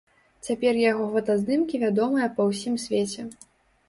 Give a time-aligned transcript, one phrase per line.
[0.45, 3.27] Цяпер яго фотаздымкі вядомыя па ўсім свеце.